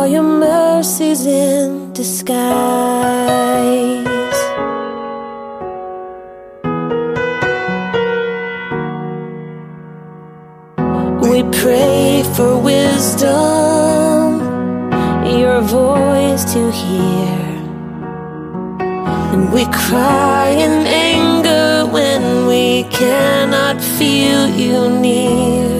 [0.00, 2.38] are your mercies in disguise?
[11.20, 14.40] We pray for wisdom,
[15.42, 17.40] your voice to hear.
[19.32, 25.79] And we cry in anger when we cannot feel you near.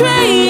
[0.00, 0.49] Friends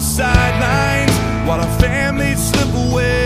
[0.00, 1.12] sidelines
[1.48, 3.25] while our families slip away.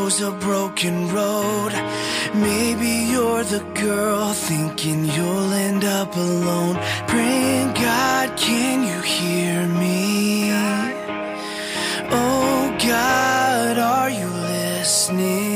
[0.00, 1.72] chose a broken road.
[2.34, 6.76] Maybe you're the girl thinking you'll end up alone.
[7.06, 10.52] Praying, God, can you hear me?
[12.22, 15.49] Oh, God, are you listening?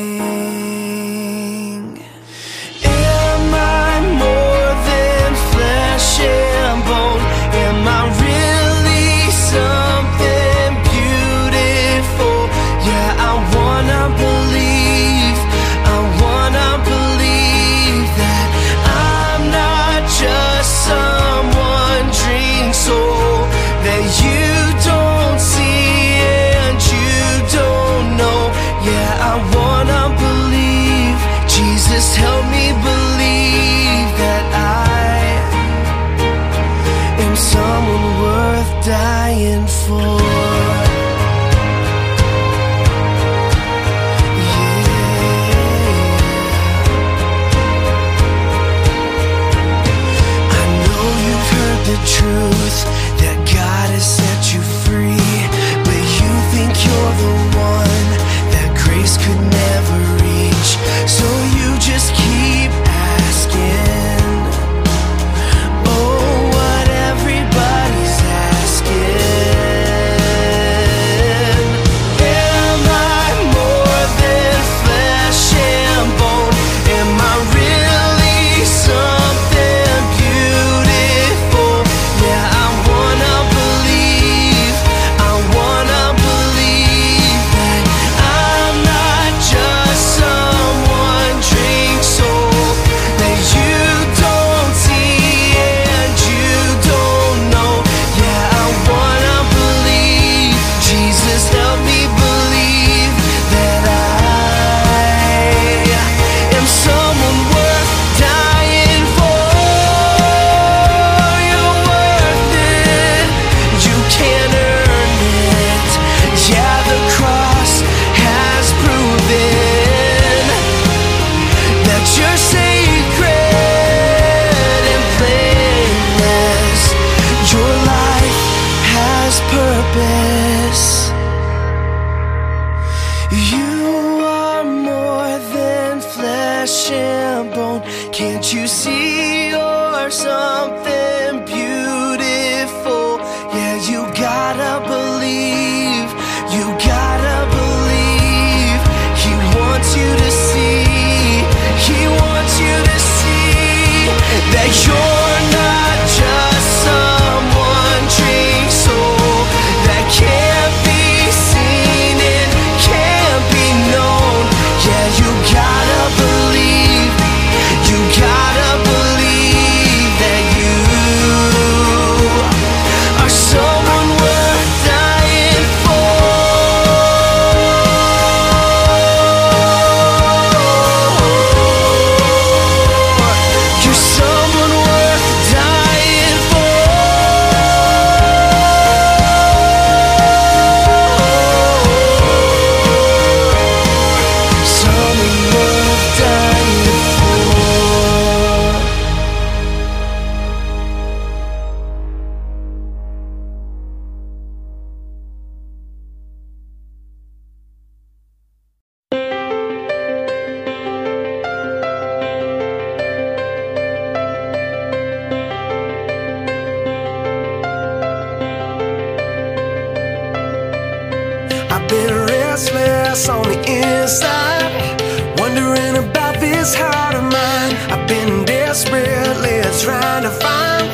[224.05, 225.01] inside,
[225.39, 227.73] wondering about this heart of mine.
[227.91, 230.85] I've been desperately trying to find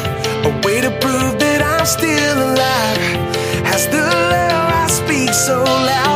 [0.47, 3.01] a way to prove that I'm still alive.
[3.67, 6.10] Has the love I speak so loud?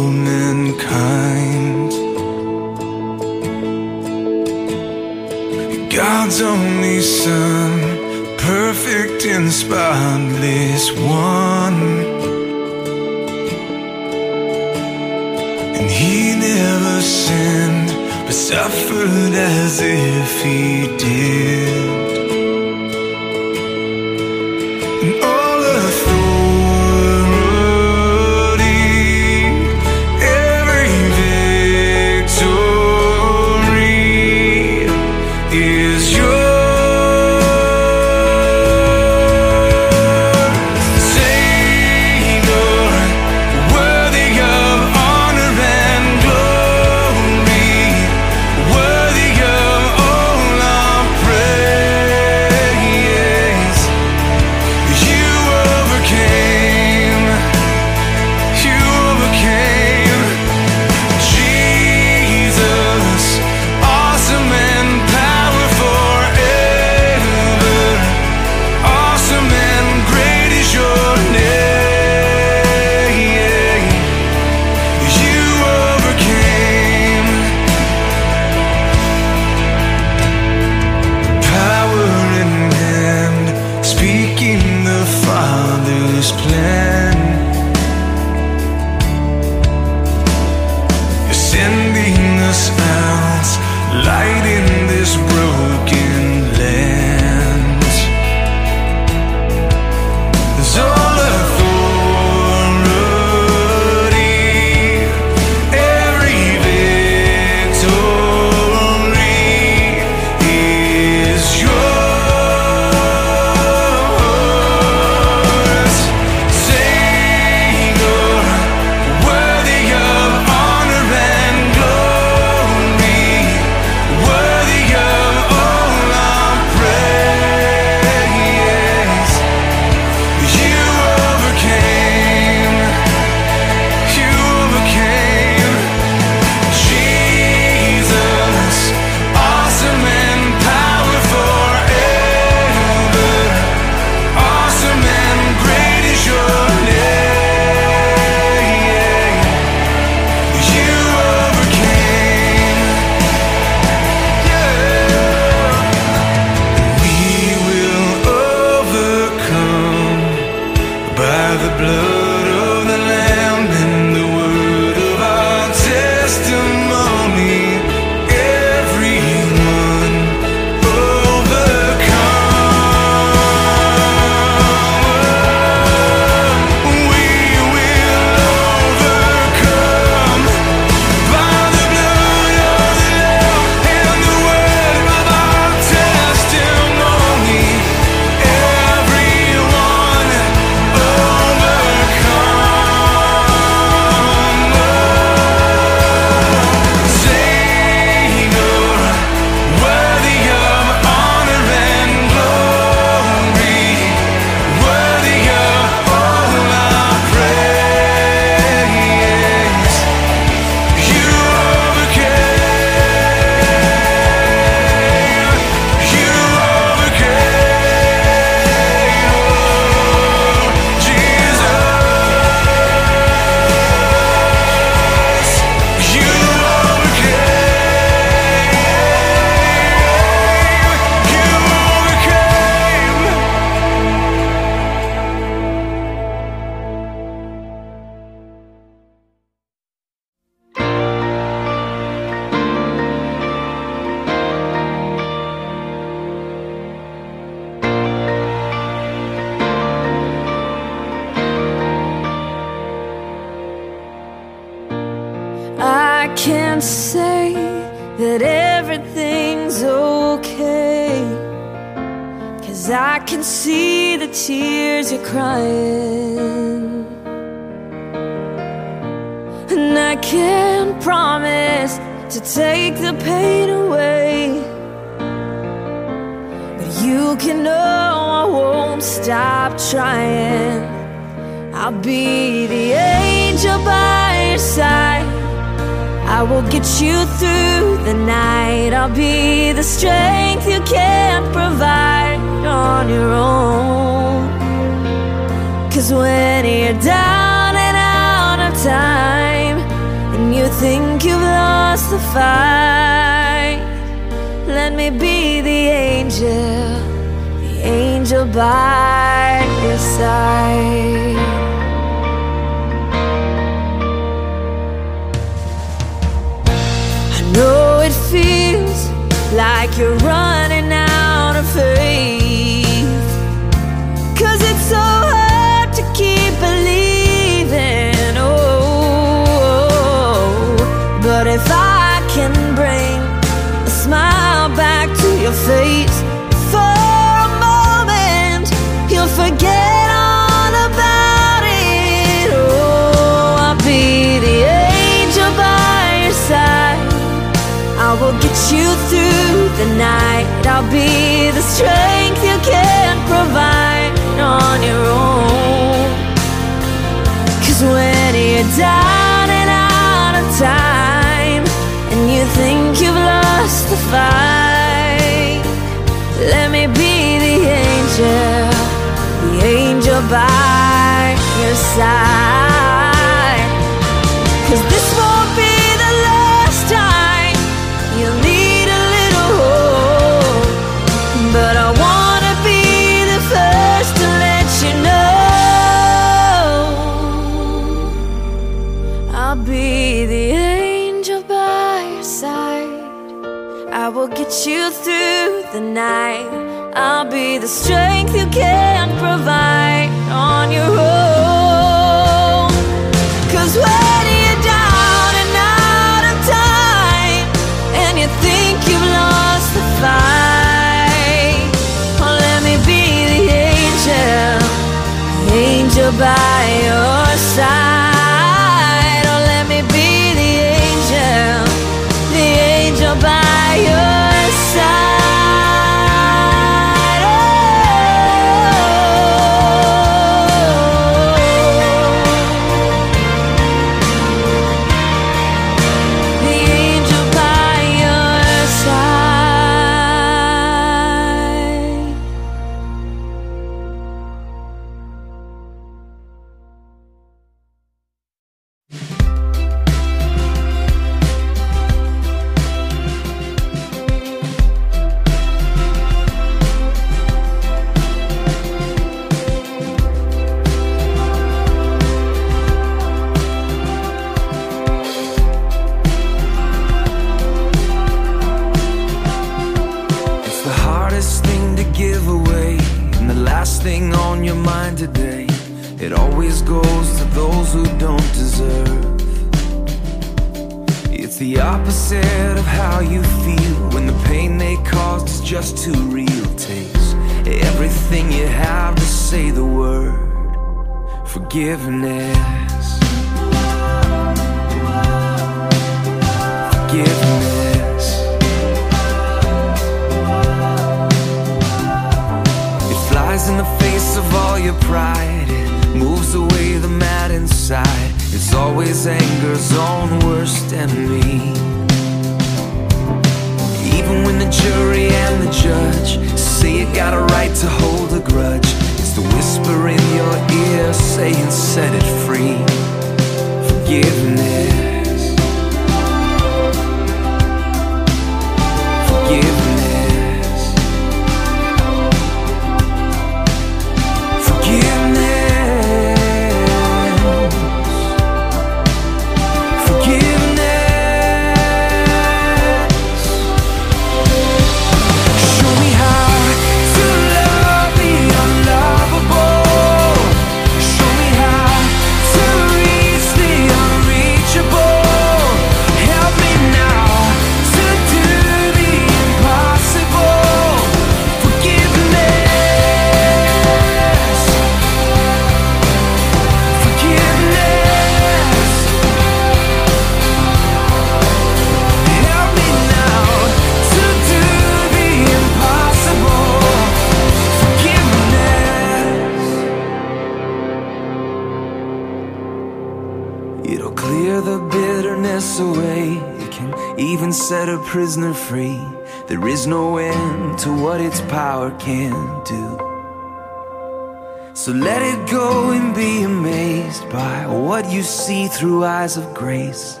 [594.66, 600.00] So let it go and be amazed by what you see through eyes of grace.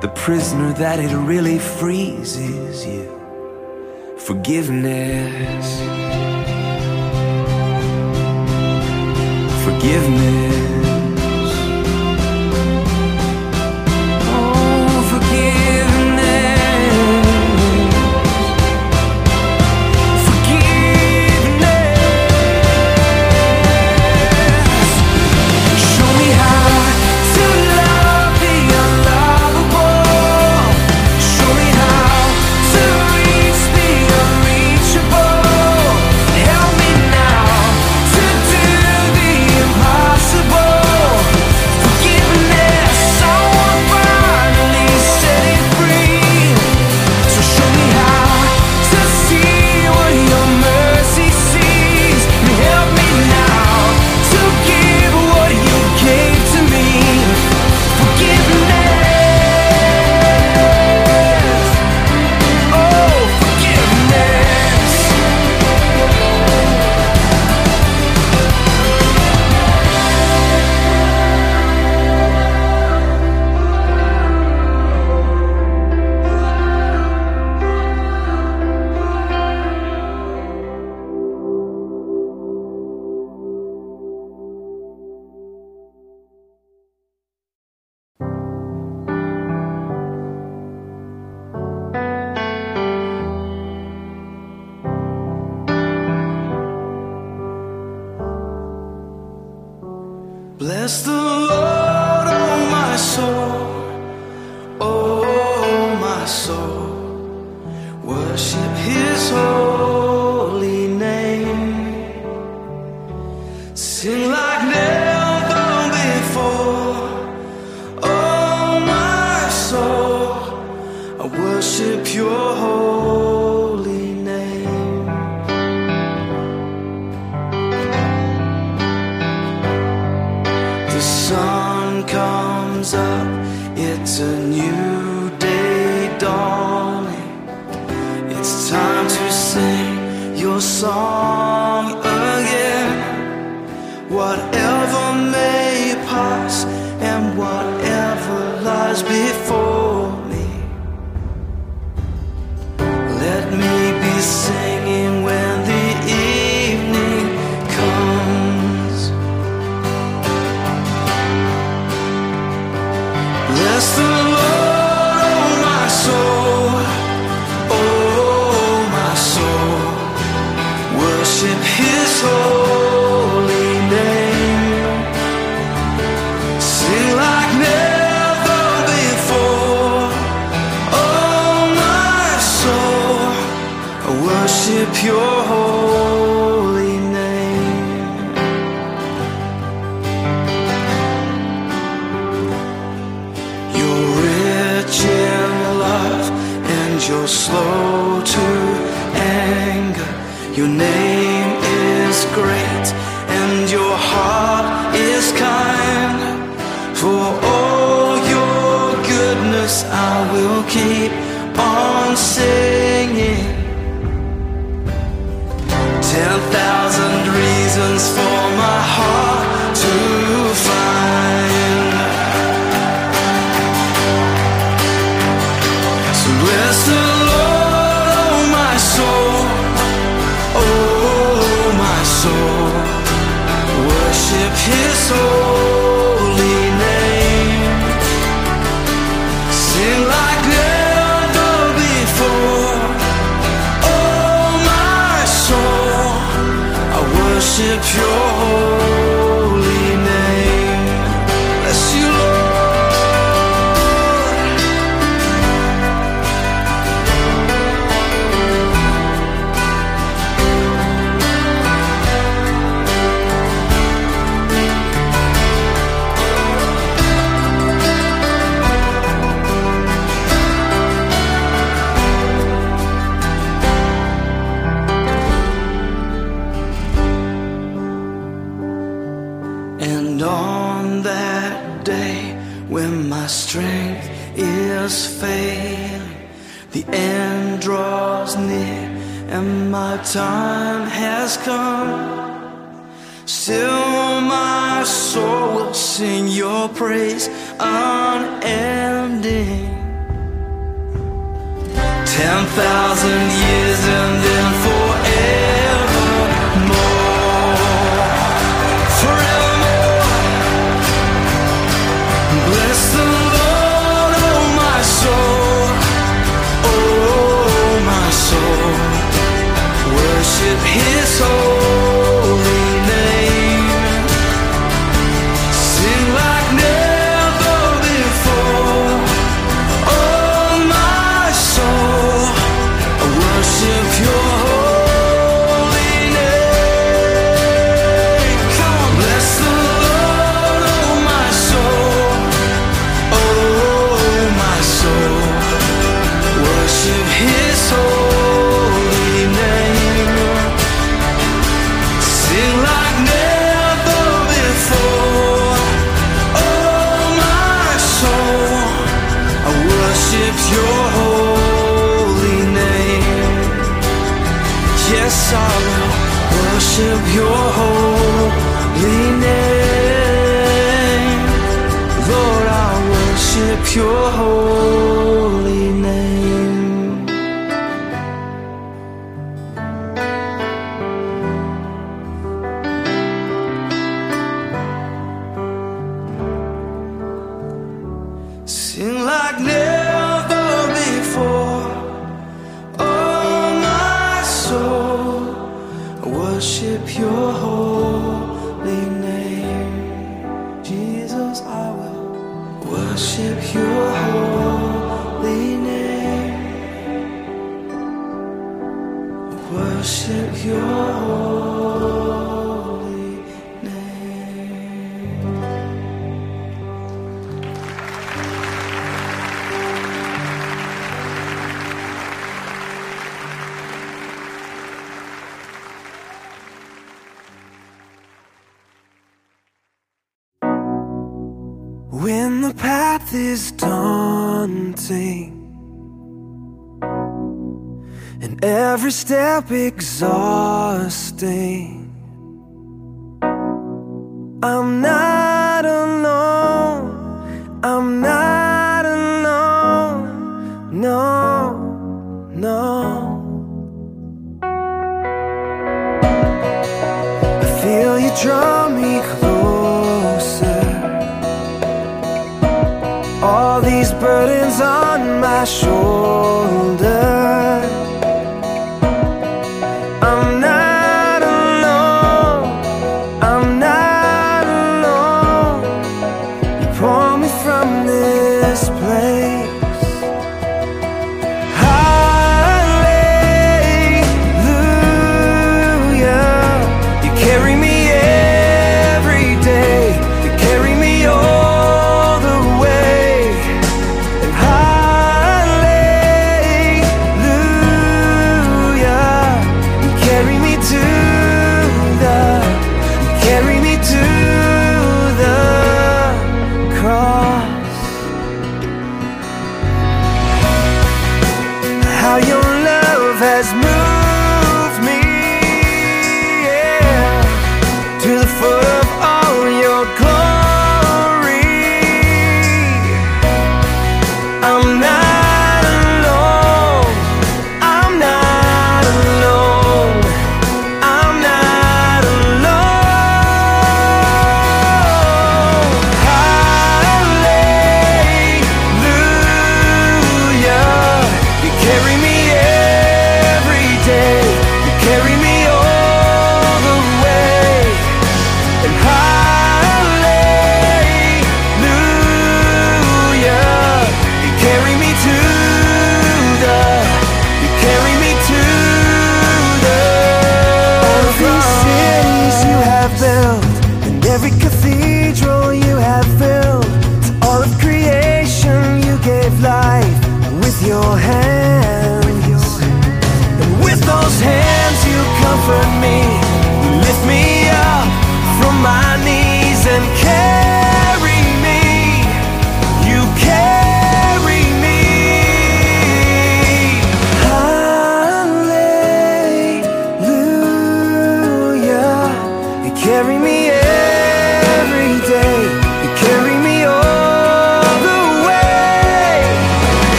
[0.00, 4.16] The prisoner that it really frees is you.
[4.16, 5.80] Forgiveness.
[9.66, 10.65] Forgiveness.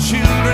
[0.00, 0.47] Children.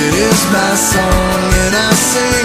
[0.00, 2.39] Understanding is my song, and I sing.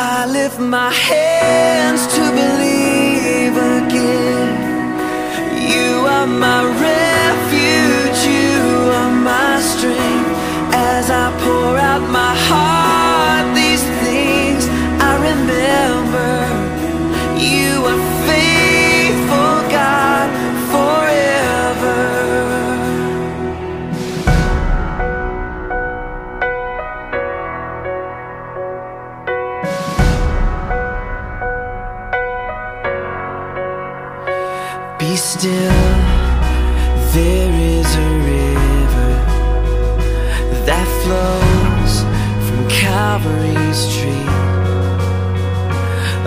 [0.00, 4.54] I lift my hands to believe again.
[5.72, 10.30] You are my refuge, you are my strength
[10.72, 12.77] as I pour out my heart.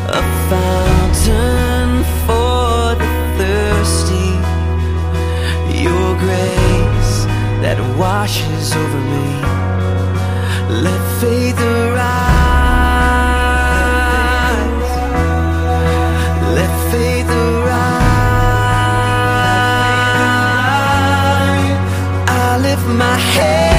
[0.07, 1.89] A fountain
[2.25, 4.31] for the thirsty.
[5.83, 7.25] Your grace
[7.61, 9.29] that washes over me.
[10.85, 12.21] Let faith arise.
[16.55, 17.81] Let faith arise.
[22.29, 23.70] I lift my head.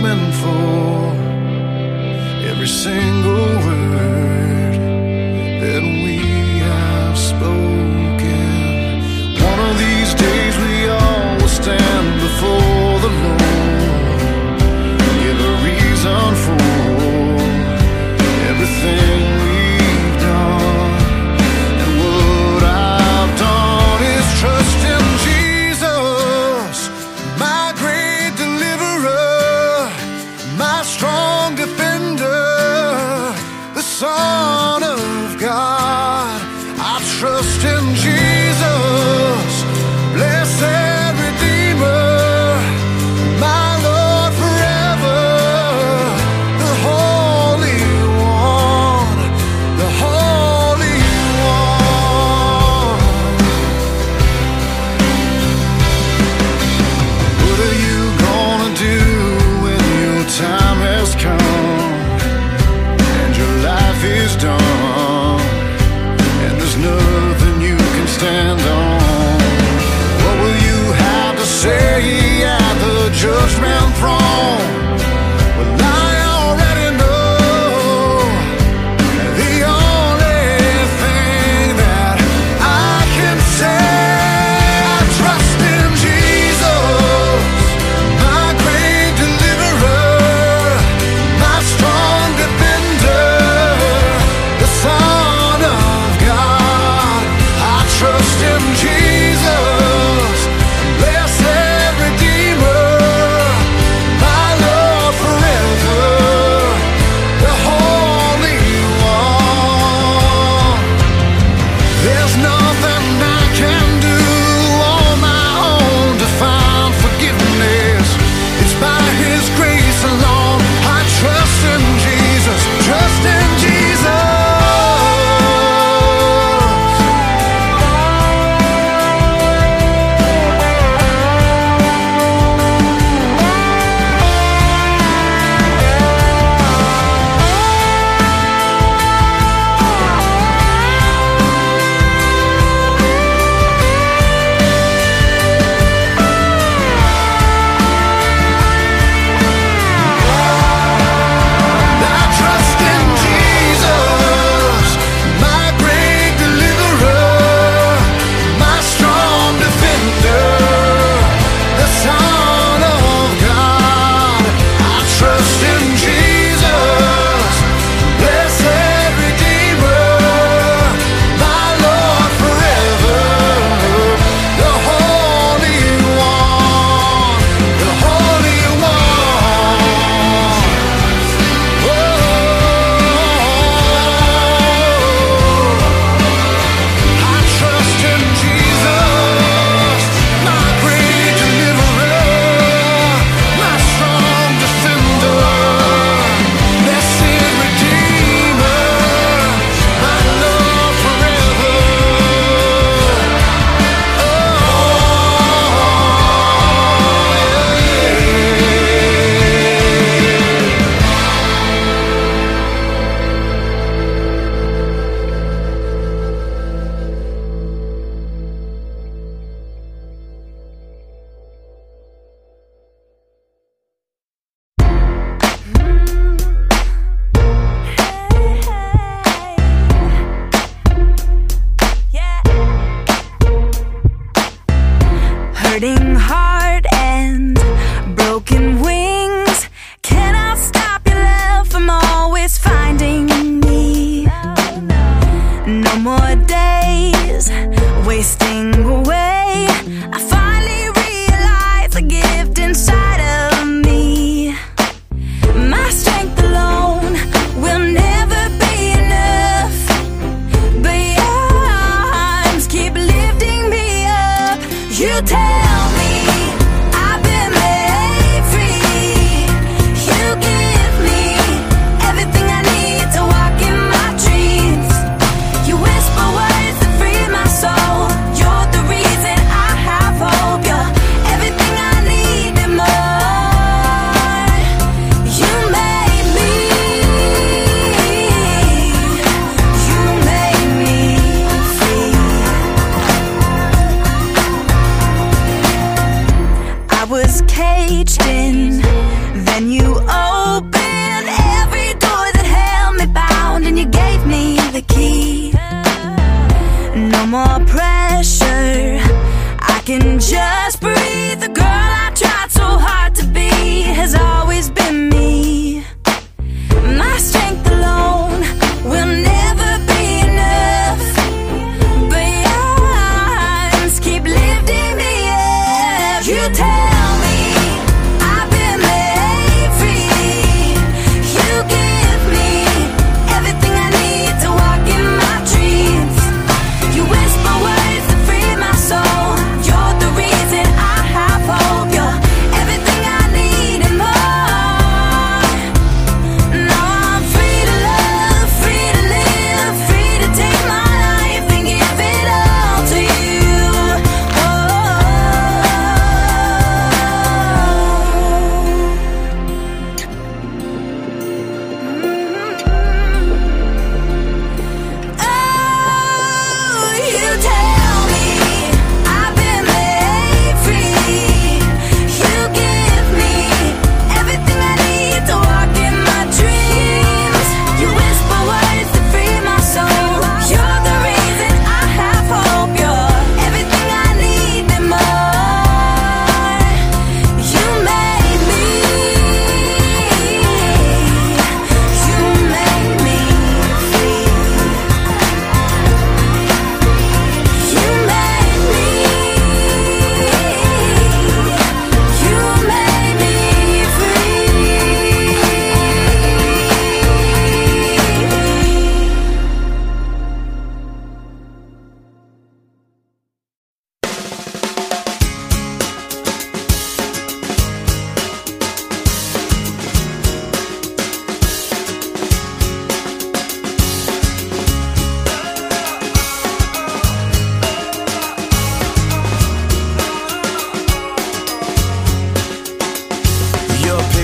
[0.00, 0.29] freshman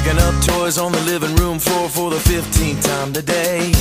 [0.06, 3.72] picking up toys on the living room floor for the 15th time today.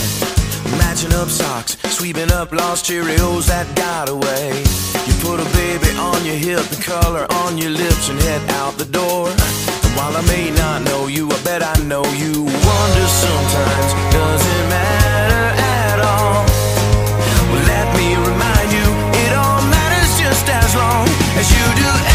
[0.78, 4.50] Matching up socks, sweeping up lost Cheerios that got away.
[5.06, 8.78] You put a baby on your hip, the color on your lips, and head out
[8.78, 9.30] the door.
[9.30, 12.34] And while I may not know you, I bet I know you.
[12.44, 16.42] Wonder sometimes, does it matter at all?
[17.52, 18.88] Well, let me remind you,
[19.26, 21.06] it all matters just as long
[21.38, 22.15] as you do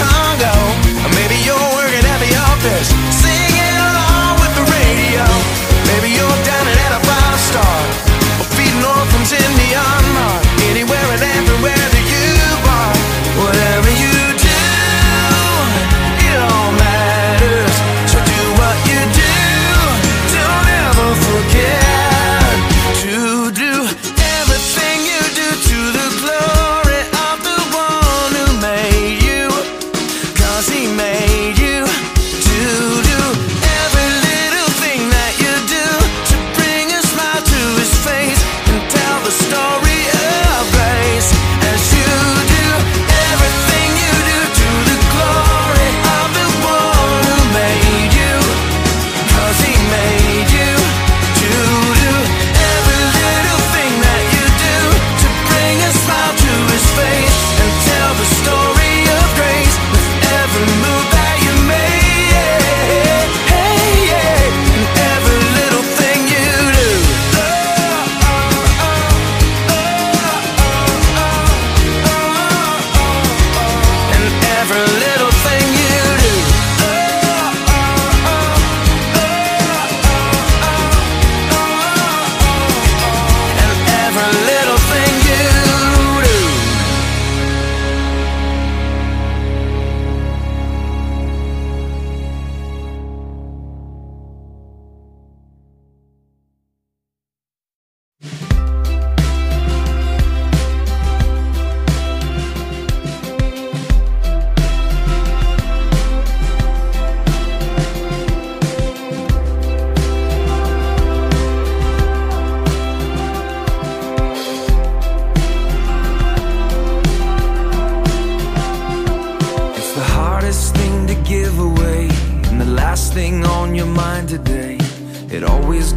[0.00, 0.29] come.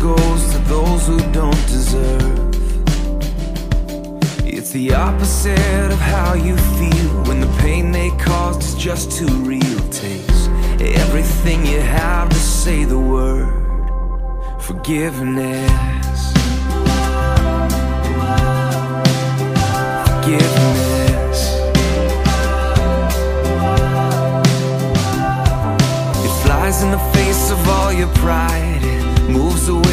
[0.03, 2.49] Goes to those who don't deserve.
[4.45, 9.33] It's the opposite of how you feel when the pain they caused is just too
[9.51, 9.79] real.
[9.91, 10.47] Takes
[10.81, 13.63] everything you have to say the word
[14.59, 16.33] forgiveness.
[20.07, 21.39] Forgiveness.
[26.25, 28.83] It flies in the face of all your pride.
[28.83, 29.92] It moves away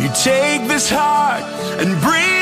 [0.00, 1.42] You take this heart
[1.78, 2.39] and breathe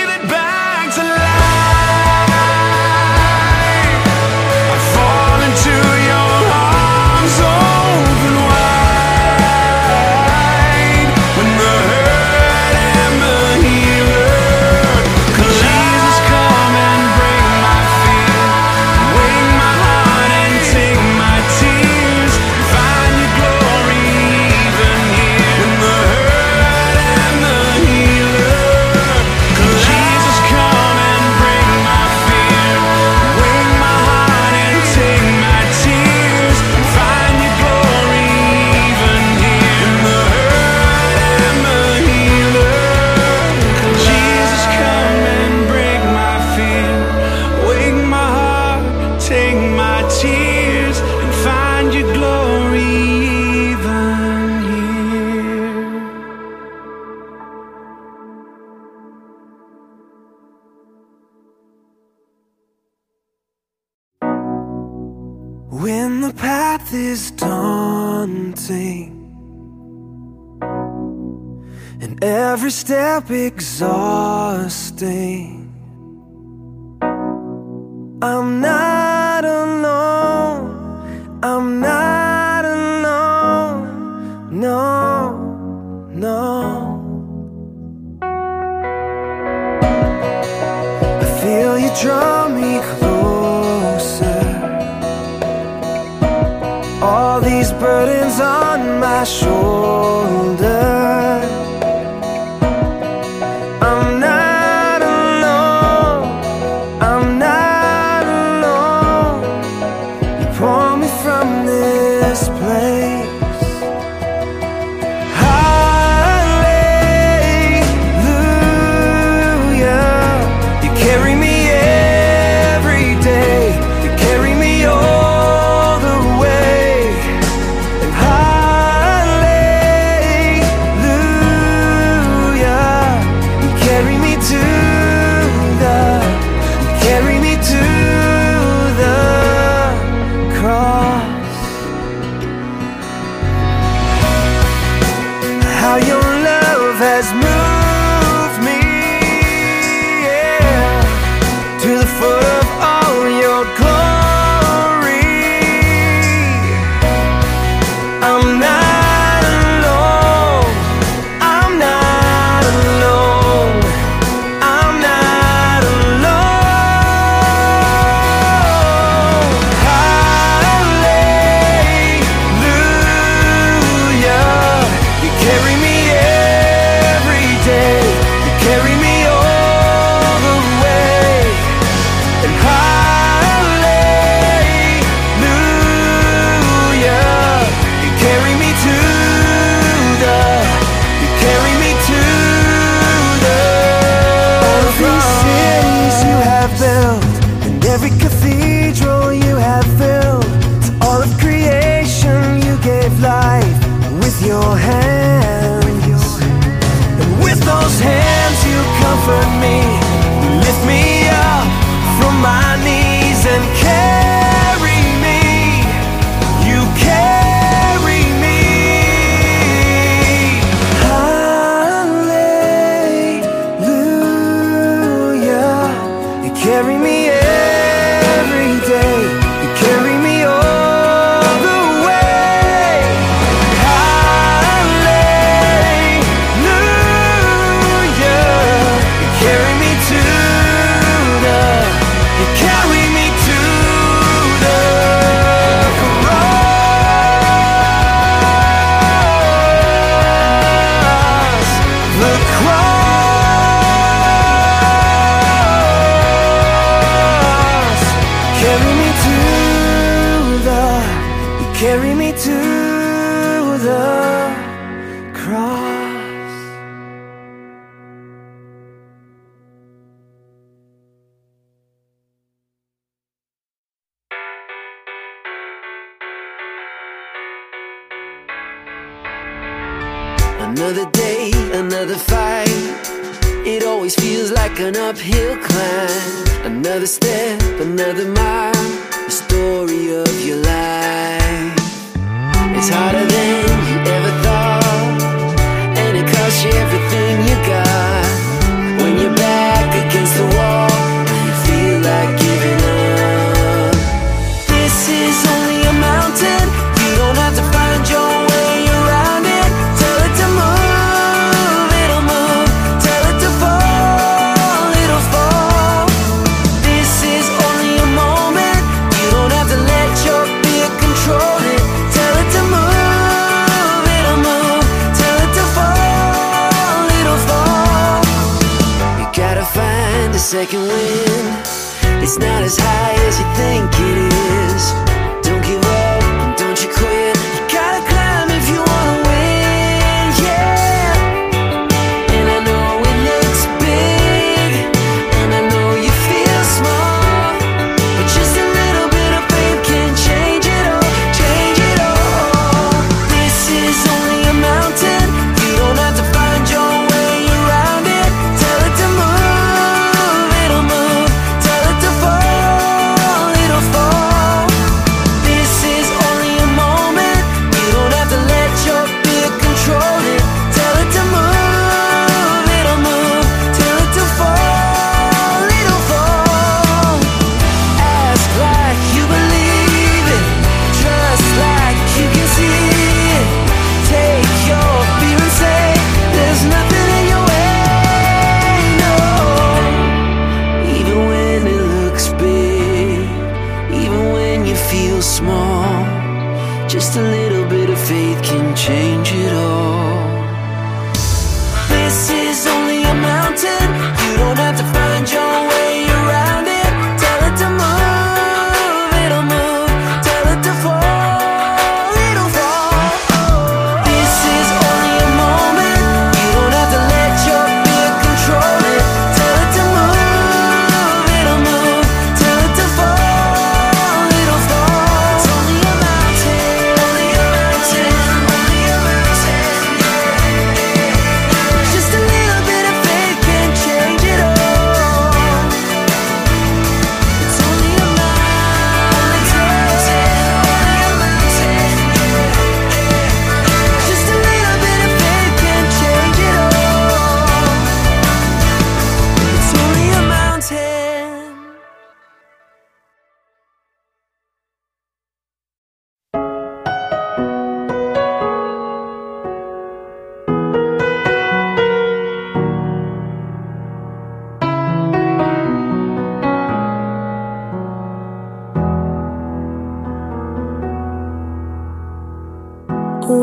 [73.29, 73.68] step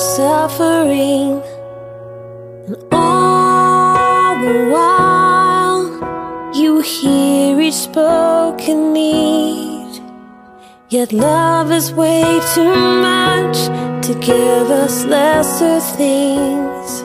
[0.00, 1.42] suffering
[2.66, 10.00] And all the while You hear each spoken need
[10.88, 12.74] Yet love is way too
[13.10, 13.58] much
[14.06, 17.04] To give us lesser things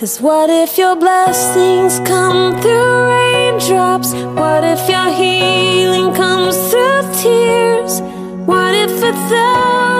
[0.00, 4.14] Cause what if your blessings come through raindrops?
[4.14, 8.00] What if your healing comes through tears?
[8.46, 9.99] What if it's thousand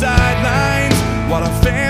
[0.00, 0.96] sidelines.
[1.30, 1.89] While I fan